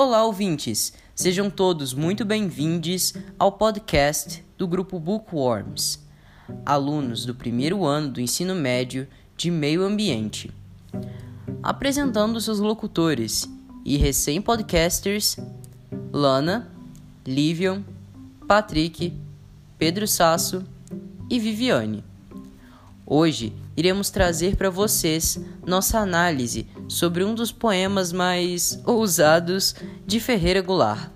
Olá, 0.00 0.24
ouvintes! 0.24 0.92
Sejam 1.12 1.50
todos 1.50 1.92
muito 1.92 2.24
bem-vindos 2.24 3.14
ao 3.36 3.50
podcast 3.50 4.44
do 4.56 4.68
grupo 4.68 4.96
Bookworms, 5.00 5.98
alunos 6.64 7.26
do 7.26 7.34
primeiro 7.34 7.84
ano 7.84 8.12
do 8.12 8.20
ensino 8.20 8.54
médio 8.54 9.08
de 9.36 9.50
meio 9.50 9.82
ambiente. 9.82 10.52
Apresentando 11.60 12.40
seus 12.40 12.60
locutores 12.60 13.48
e 13.84 13.96
recém-podcasters 13.96 15.36
Lana, 16.12 16.70
Livion, 17.26 17.82
Patrick, 18.46 19.12
Pedro 19.76 20.06
Sasso 20.06 20.64
e 21.28 21.40
Viviane. 21.40 22.04
Hoje 23.04 23.52
iremos 23.78 24.10
trazer 24.10 24.56
para 24.56 24.70
vocês 24.70 25.38
nossa 25.64 26.00
análise 26.00 26.66
sobre 26.88 27.22
um 27.22 27.32
dos 27.32 27.52
poemas 27.52 28.12
mais 28.12 28.82
ousados 28.84 29.72
de 30.04 30.18
Ferreira 30.18 30.60
Goulart, 30.60 31.12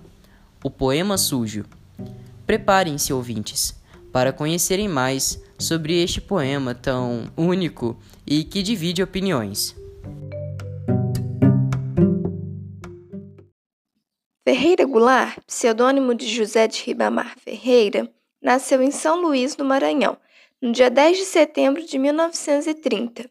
o 0.63 0.71
Poema 0.71 1.19
Sujo. 1.19 1.65
Preparem-se, 2.47 3.13
ouvintes, 3.13 3.75
para 4.13 4.33
conhecerem 4.33 4.87
mais 4.87 5.43
sobre 5.59 6.01
este 6.05 6.21
poema 6.21 6.73
tão 6.73 7.25
único 7.37 7.97
e 8.25 8.45
que 8.45 8.63
divide 8.63 9.03
opiniões. 9.03 9.75
Ferreira 14.47 14.87
Goulart, 14.87 15.39
pseudônimo 15.49 16.15
de 16.15 16.29
José 16.29 16.69
de 16.69 16.81
Ribamar 16.85 17.35
Ferreira, 17.41 18.09
nasceu 18.41 18.81
em 18.81 18.93
São 18.93 19.21
Luís, 19.21 19.57
no 19.57 19.65
Maranhão, 19.65 20.17
no 20.63 20.71
dia 20.71 20.89
10 20.89 21.19
de 21.19 21.25
setembro 21.25 21.85
de 21.85 21.99
1930. 21.99 23.29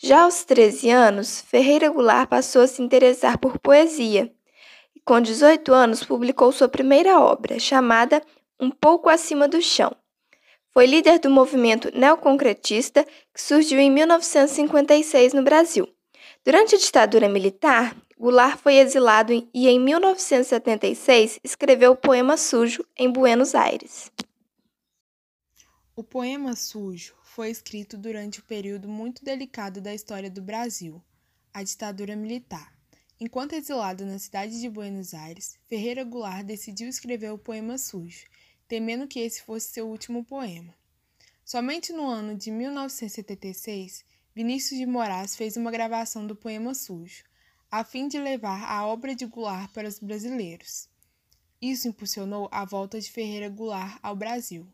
Já 0.00 0.22
aos 0.22 0.44
13 0.44 0.88
anos, 0.88 1.40
Ferreira 1.40 1.90
Goulart 1.90 2.28
passou 2.28 2.62
a 2.62 2.66
se 2.68 2.80
interessar 2.80 3.38
por 3.38 3.58
poesia 3.58 4.32
e, 4.94 5.00
com 5.00 5.20
18 5.20 5.74
anos, 5.74 6.04
publicou 6.04 6.52
sua 6.52 6.68
primeira 6.68 7.18
obra, 7.18 7.58
chamada 7.58 8.22
Um 8.58 8.70
Pouco 8.70 9.08
Acima 9.08 9.48
do 9.48 9.60
Chão. 9.60 9.90
Foi 10.72 10.86
líder 10.86 11.18
do 11.18 11.28
movimento 11.28 11.90
neoconcretista 11.92 13.04
que 13.34 13.42
surgiu 13.42 13.80
em 13.80 13.90
1956 13.90 15.34
no 15.34 15.42
Brasil. 15.42 15.88
Durante 16.44 16.76
a 16.76 16.78
ditadura 16.78 17.28
militar, 17.28 17.96
Goulart 18.16 18.58
foi 18.58 18.76
exilado 18.76 19.32
e, 19.32 19.68
em 19.68 19.80
1976, 19.80 21.40
escreveu 21.42 21.92
o 21.92 21.96
poema 21.96 22.36
Sujo 22.36 22.84
em 22.96 23.10
Buenos 23.10 23.56
Aires. 23.56 24.12
O 26.00 26.02
poema 26.02 26.56
Sujo 26.56 27.14
foi 27.22 27.50
escrito 27.50 27.98
durante 27.98 28.40
o 28.40 28.42
um 28.42 28.46
período 28.46 28.88
muito 28.88 29.22
delicado 29.22 29.82
da 29.82 29.94
história 29.94 30.30
do 30.30 30.40
Brasil, 30.40 31.04
a 31.52 31.62
ditadura 31.62 32.16
militar. 32.16 32.72
Enquanto 33.20 33.52
exilado 33.52 34.06
na 34.06 34.18
cidade 34.18 34.62
de 34.62 34.70
Buenos 34.70 35.12
Aires, 35.12 35.58
Ferreira 35.66 36.02
Goulart 36.02 36.46
decidiu 36.46 36.88
escrever 36.88 37.30
o 37.30 37.38
poema 37.38 37.76
Sujo, 37.76 38.24
temendo 38.66 39.06
que 39.06 39.20
esse 39.20 39.42
fosse 39.42 39.74
seu 39.74 39.90
último 39.90 40.24
poema. 40.24 40.74
Somente 41.44 41.92
no 41.92 42.08
ano 42.08 42.34
de 42.34 42.50
1976, 42.50 44.02
Vinícius 44.34 44.80
de 44.80 44.86
Moraes 44.86 45.36
fez 45.36 45.58
uma 45.58 45.70
gravação 45.70 46.26
do 46.26 46.34
poema 46.34 46.72
Sujo, 46.72 47.24
a 47.70 47.84
fim 47.84 48.08
de 48.08 48.18
levar 48.18 48.64
a 48.64 48.86
obra 48.86 49.14
de 49.14 49.26
Goulart 49.26 49.70
para 49.74 49.86
os 49.86 49.98
brasileiros. 49.98 50.88
Isso 51.60 51.88
impulsionou 51.88 52.48
a 52.50 52.64
volta 52.64 52.98
de 52.98 53.12
Ferreira 53.12 53.50
Goulart 53.50 53.98
ao 54.02 54.16
Brasil. 54.16 54.66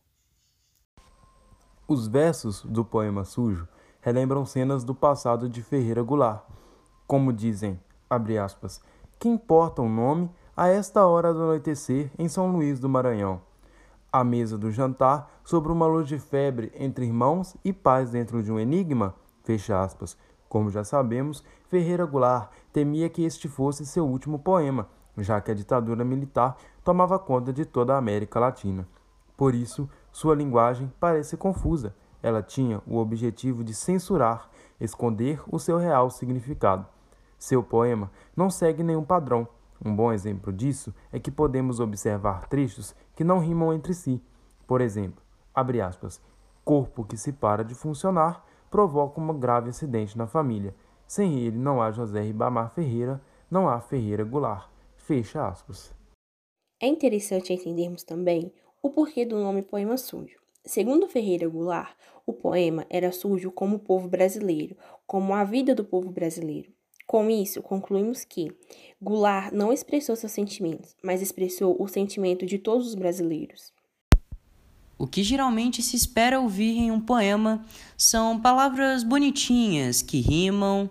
Os 1.88 2.08
versos 2.08 2.64
do 2.64 2.84
poema 2.84 3.24
sujo 3.24 3.68
relembram 4.00 4.44
cenas 4.44 4.82
do 4.82 4.92
passado 4.92 5.48
de 5.48 5.62
Ferreira 5.62 6.02
Goulart. 6.02 6.42
Como 7.06 7.32
dizem, 7.32 7.78
abre 8.10 8.36
aspas, 8.36 8.80
que 9.20 9.28
importa 9.28 9.82
o 9.82 9.88
nome 9.88 10.28
a 10.56 10.66
esta 10.66 11.06
hora 11.06 11.32
do 11.32 11.44
anoitecer 11.44 12.10
em 12.18 12.26
São 12.26 12.50
Luís 12.50 12.80
do 12.80 12.88
Maranhão. 12.88 13.40
À 14.12 14.24
mesa 14.24 14.58
do 14.58 14.72
jantar, 14.72 15.30
sobre 15.44 15.70
uma 15.70 15.86
luz 15.86 16.08
de 16.08 16.18
febre 16.18 16.72
entre 16.74 17.06
irmãos 17.06 17.56
e 17.64 17.72
pais 17.72 18.10
dentro 18.10 18.42
de 18.42 18.50
um 18.50 18.58
enigma, 18.58 19.14
fecha 19.44 19.80
aspas. 19.80 20.18
Como 20.48 20.70
já 20.70 20.82
sabemos, 20.82 21.44
Ferreira 21.68 22.04
Goulart 22.04 22.50
temia 22.72 23.08
que 23.08 23.22
este 23.22 23.46
fosse 23.46 23.86
seu 23.86 24.04
último 24.04 24.40
poema, 24.40 24.88
já 25.18 25.40
que 25.40 25.52
a 25.52 25.54
ditadura 25.54 26.04
militar 26.04 26.56
tomava 26.82 27.16
conta 27.16 27.52
de 27.52 27.64
toda 27.64 27.94
a 27.94 27.98
América 27.98 28.40
Latina. 28.40 28.88
Por 29.36 29.54
isso, 29.54 29.88
sua 30.16 30.34
linguagem 30.34 30.90
parece 30.98 31.36
confusa. 31.36 31.94
Ela 32.22 32.42
tinha 32.42 32.80
o 32.86 32.96
objetivo 32.96 33.62
de 33.62 33.74
censurar, 33.74 34.48
esconder 34.80 35.42
o 35.46 35.58
seu 35.58 35.76
real 35.76 36.08
significado. 36.08 36.86
Seu 37.38 37.62
poema 37.62 38.10
não 38.34 38.48
segue 38.48 38.82
nenhum 38.82 39.04
padrão. 39.04 39.46
Um 39.84 39.94
bom 39.94 40.10
exemplo 40.10 40.50
disso 40.50 40.94
é 41.12 41.20
que 41.20 41.30
podemos 41.30 41.80
observar 41.80 42.48
trechos 42.48 42.96
que 43.14 43.22
não 43.22 43.40
rimam 43.40 43.74
entre 43.74 43.92
si. 43.92 44.18
Por 44.66 44.80
exemplo, 44.80 45.22
abre 45.54 45.82
aspas, 45.82 46.18
corpo 46.64 47.04
que 47.04 47.18
se 47.18 47.30
para 47.30 47.62
de 47.62 47.74
funcionar 47.74 48.42
provoca 48.70 49.20
um 49.20 49.38
grave 49.38 49.68
acidente 49.68 50.16
na 50.16 50.26
família. 50.26 50.74
Sem 51.06 51.40
ele 51.40 51.58
não 51.58 51.82
há 51.82 51.90
José 51.90 52.22
Ribamar 52.22 52.70
Ferreira, 52.70 53.20
não 53.50 53.68
há 53.68 53.78
Ferreira 53.80 54.24
Goulart. 54.24 54.70
Fecha 54.96 55.46
aspas. 55.46 55.94
É 56.80 56.86
interessante 56.86 57.52
entendermos 57.52 58.02
também 58.02 58.50
o 58.86 58.90
porquê 58.90 59.24
do 59.24 59.36
nome 59.36 59.62
Poema 59.62 59.96
Sujo. 59.96 60.38
Segundo 60.64 61.08
Ferreira 61.08 61.48
Goulart, 61.48 61.96
o 62.24 62.32
poema 62.32 62.86
era 62.88 63.10
sujo 63.10 63.50
como 63.50 63.76
o 63.76 63.80
povo 63.80 64.08
brasileiro, 64.08 64.76
como 65.06 65.34
a 65.34 65.42
vida 65.42 65.74
do 65.74 65.84
povo 65.84 66.10
brasileiro. 66.10 66.70
Com 67.04 67.28
isso, 67.28 67.62
concluímos 67.62 68.24
que 68.24 68.50
Goulart 69.00 69.52
não 69.52 69.72
expressou 69.72 70.14
seus 70.14 70.32
sentimentos, 70.32 70.94
mas 71.02 71.20
expressou 71.20 71.76
o 71.80 71.88
sentimento 71.88 72.46
de 72.46 72.58
todos 72.58 72.86
os 72.86 72.94
brasileiros. 72.94 73.72
O 74.98 75.06
que 75.06 75.22
geralmente 75.22 75.82
se 75.82 75.96
espera 75.96 76.40
ouvir 76.40 76.78
em 76.78 76.90
um 76.90 77.00
poema 77.00 77.64
são 77.96 78.40
palavras 78.40 79.02
bonitinhas 79.02 80.00
que 80.00 80.20
rimam 80.20 80.88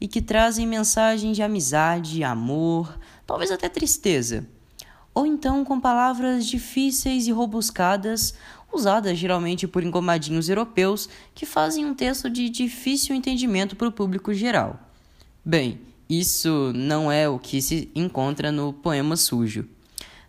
e 0.00 0.06
que 0.06 0.20
trazem 0.20 0.66
mensagens 0.66 1.34
de 1.34 1.42
amizade, 1.42 2.22
amor, 2.22 2.98
talvez 3.26 3.50
até 3.50 3.68
tristeza 3.68 4.46
ou 5.18 5.26
então 5.26 5.64
com 5.64 5.80
palavras 5.80 6.46
difíceis 6.46 7.26
e 7.26 7.32
robuscadas, 7.32 8.34
usadas 8.72 9.18
geralmente 9.18 9.66
por 9.66 9.82
engomadinhos 9.82 10.48
europeus 10.48 11.08
que 11.34 11.44
fazem 11.44 11.84
um 11.84 11.92
texto 11.92 12.30
de 12.30 12.48
difícil 12.48 13.16
entendimento 13.16 13.74
para 13.74 13.88
o 13.88 13.92
público 13.92 14.32
geral. 14.32 14.78
Bem, 15.44 15.80
isso 16.08 16.72
não 16.72 17.10
é 17.10 17.28
o 17.28 17.36
que 17.36 17.60
se 17.60 17.90
encontra 17.96 18.52
no 18.52 18.72
poema 18.72 19.16
sujo. 19.16 19.68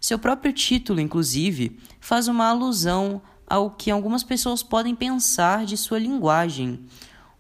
Seu 0.02 0.18
próprio 0.18 0.52
título, 0.52 1.00
inclusive, 1.00 1.78
faz 2.00 2.28
uma 2.28 2.48
alusão 2.48 3.22
ao 3.46 3.70
que 3.70 3.92
algumas 3.92 4.24
pessoas 4.24 4.64
podem 4.64 4.96
pensar 4.96 5.68
de 5.68 5.78
sua 5.78 6.00
linguagem. 6.00 6.80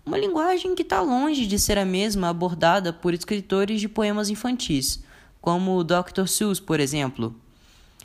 Uma 0.06 0.20
linguagem 0.20 0.76
que 0.76 0.84
está 0.84 1.02
longe 1.02 1.48
de 1.48 1.58
ser 1.58 1.80
a 1.80 1.86
mesma 1.86 2.30
abordada 2.30 2.94
por 2.94 3.12
escritores 3.12 3.82
de 3.82 3.90
poemas 3.90 4.30
infantis 4.30 5.04
como 5.42 5.78
o 5.78 5.84
Dr. 5.84 6.28
Seuss, 6.28 6.60
por 6.60 6.80
exemplo. 6.80 7.36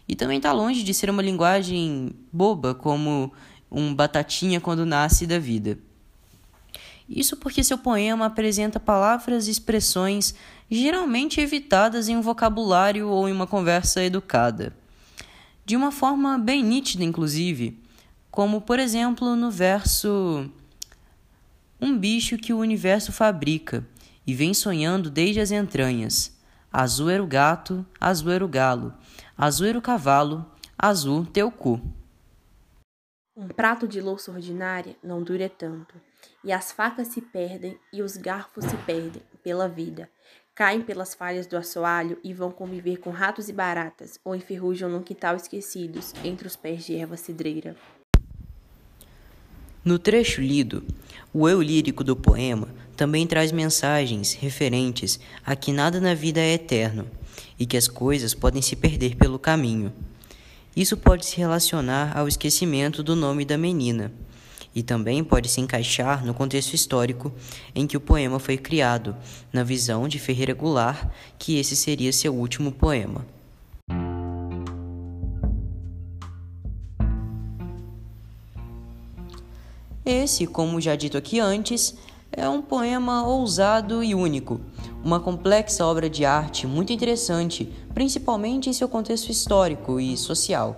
E 0.07 0.15
também 0.15 0.37
está 0.37 0.53
longe 0.53 0.83
de 0.83 0.93
ser 0.93 1.11
uma 1.11 1.23
linguagem 1.23 2.13
boba, 2.33 2.75
como 2.75 3.33
um 3.71 3.95
batatinha 3.95 4.61
quando 4.61 4.87
nasce 4.87 5.27
da 5.27 5.39
vida. 5.39 5.79
Isso 7.09 7.37
porque 7.37 7.63
seu 7.63 7.77
poema 7.77 8.27
apresenta 8.27 8.81
palavras 8.81 9.47
e 9.47 9.51
expressões 9.51 10.35
geralmente 10.71 11.41
evitadas 11.41 12.09
em 12.09 12.17
um 12.17 12.23
vocabulário 12.23 13.09
ou 13.09 13.29
em 13.29 13.33
uma 13.33 13.47
conversa 13.47 14.03
educada. 14.03 14.75
De 15.67 15.77
uma 15.77 15.91
forma 15.91 16.39
bem 16.39 16.63
nítida, 16.63 17.05
inclusive, 17.05 17.79
como 18.31 18.61
por 18.61 18.79
exemplo 18.79 19.37
no 19.37 19.51
verso 19.51 20.51
Um 21.81 21.97
bicho 21.97 22.39
que 22.39 22.53
o 22.53 22.59
universo 22.59 23.13
fabrica 23.13 23.87
e 24.27 24.33
vem 24.33 24.55
sonhando 24.55 25.11
desde 25.11 25.41
as 25.41 25.51
entranhas 25.51 26.35
Azul 26.77 27.09
era 27.09 27.23
o 27.23 27.27
gato, 27.29 27.87
azul 28.01 28.33
era 28.33 28.45
o 28.45 28.49
galo, 28.49 28.93
azul 29.39 29.69
era 29.69 29.79
o 29.79 29.81
cavalo, 29.81 30.45
azul 30.77 31.25
teu 31.25 31.49
cu. 31.49 31.81
Um 33.37 33.47
prato 33.47 33.87
de 33.87 34.01
louça 34.01 34.33
ordinária 34.33 34.97
não 35.01 35.23
dura 35.23 35.49
tanto, 35.49 35.95
e 36.43 36.53
as 36.53 36.73
facas 36.73 37.07
se 37.07 37.21
perdem 37.21 37.79
e 37.93 38.03
os 38.03 38.17
garfos 38.17 38.65
se 38.65 38.77
perdem 38.79 39.23
pela 39.41 39.69
vida. 39.69 40.11
Caem 40.53 40.83
pelas 40.83 41.15
falhas 41.15 41.47
do 41.47 41.57
assoalho 41.57 42.19
e 42.25 42.35
vão 42.35 42.51
conviver 42.51 42.97
com 42.97 43.11
ratos 43.11 43.49
e 43.49 43.53
baratas, 43.53 44.19
ou 44.25 44.35
enferrujam 44.35 44.91
num 44.91 45.01
quintal 45.01 45.37
esquecidos, 45.37 46.13
entre 46.25 46.49
os 46.49 46.57
pés 46.57 46.85
de 46.85 46.97
erva 46.97 47.17
cidreira. 47.17 47.77
No 49.85 49.97
trecho 49.97 50.41
lido, 50.41 50.85
o 51.33 51.49
eu 51.49 51.63
lírico 51.63 52.03
do 52.03 52.17
poema 52.17 52.67
também 52.97 53.27
traz 53.27 53.53
mensagens 53.53 54.33
referentes 54.33 55.19
a 55.45 55.55
que 55.55 55.73
nada 55.73 56.01
na 56.01 56.15
vida 56.15 56.41
é 56.41 56.55
eterno 56.55 57.07
e 57.59 57.67
que 57.67 57.77
as 57.77 57.89
coisas 57.89 58.35
podem 58.35 58.63
se 58.63 58.77
perder 58.77 59.17
pelo 59.17 59.39
caminho. 59.39 59.93
Isso 60.77 60.97
pode 60.97 61.27
se 61.27 61.37
relacionar 61.37 62.17
ao 62.17 62.27
esquecimento 62.27 63.03
do 63.03 63.15
nome 63.15 63.45
da 63.45 63.57
menina 63.57 64.13
e 64.75 64.83
também 64.83 65.23
pode 65.23 65.49
se 65.49 65.61
encaixar 65.61 66.27
no 66.27 66.35
contexto 66.35 66.75
histórico 66.75 67.33
em 67.75 67.87
que 67.87 67.97
o 67.97 68.01
poema 68.01 68.41
foi 68.41 68.57
criado, 68.57 69.17
na 69.53 69.63
visão 69.63 70.09
de 70.09 70.19
Ferreira 70.19 70.53
Goulart, 70.53 71.09
que 71.39 71.59
esse 71.59 71.77
seria 71.77 72.13
seu 72.13 72.35
último 72.35 72.73
poema. 72.73 73.25
Esse, 80.05 80.47
como 80.47 80.81
já 80.81 80.95
dito 80.97 81.17
aqui 81.17 81.41
antes, 81.41 81.95
é 82.45 82.49
um 82.49 82.61
poema 82.61 83.27
ousado 83.27 84.05
e 84.05 84.15
único, 84.15 84.61
uma 85.03 85.19
complexa 85.19 85.85
obra 85.87 86.11
de 86.11 86.27
arte 86.27 86.67
muito 86.67 86.93
interessante, 86.93 87.73
principalmente 87.95 88.69
em 88.69 88.73
seu 88.73 88.87
contexto 88.87 89.31
histórico 89.31 89.99
e 89.99 90.15
social. 90.15 90.77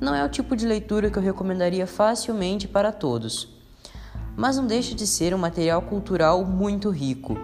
Não 0.00 0.14
é 0.14 0.24
o 0.24 0.28
tipo 0.28 0.56
de 0.56 0.66
leitura 0.66 1.08
que 1.08 1.16
eu 1.16 1.22
recomendaria 1.22 1.86
facilmente 1.86 2.66
para 2.66 2.90
todos, 2.90 3.48
mas 4.36 4.56
não 4.56 4.66
deixa 4.66 4.94
de 4.94 5.06
ser 5.06 5.32
um 5.32 5.38
material 5.38 5.80
cultural 5.82 6.44
muito 6.44 6.90
rico. 6.90 7.38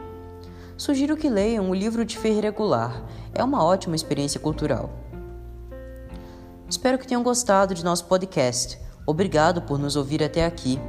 Sugiro 0.77 1.17
que 1.17 1.29
leiam 1.29 1.71
o 1.71 1.75
livro 1.75 2.05
de 2.05 2.19
Ferreira 2.19 2.51
Goulart, 2.51 3.01
é 3.33 3.45
uma 3.45 3.63
ótima 3.63 3.95
experiência 3.95 4.41
cultural. 4.41 4.91
Espero 6.69 6.99
que 6.99 7.07
tenham 7.07 7.23
gostado 7.23 7.75
de 7.75 7.85
nosso 7.85 8.07
podcast. 8.07 8.77
Obrigado 9.07 9.63
por 9.63 9.79
nos 9.79 9.95
ouvir 9.95 10.21
até 10.21 10.45
aqui. 10.45 10.81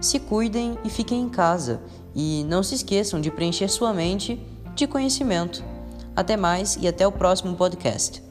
Se 0.00 0.20
cuidem 0.20 0.78
e 0.84 0.90
fiquem 0.90 1.22
em 1.22 1.28
casa, 1.28 1.80
e 2.14 2.44
não 2.48 2.62
se 2.62 2.74
esqueçam 2.74 3.20
de 3.20 3.30
preencher 3.30 3.68
sua 3.68 3.92
mente 3.92 4.40
de 4.74 4.86
conhecimento. 4.86 5.64
Até 6.14 6.36
mais 6.36 6.76
e 6.80 6.86
até 6.86 7.06
o 7.06 7.12
próximo 7.12 7.56
podcast. 7.56 8.27